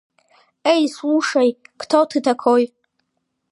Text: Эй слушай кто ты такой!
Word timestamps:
Эй 0.63 0.87
слушай 0.95 1.49
кто 1.77 2.05
ты 2.09 2.17
такой! 2.21 2.63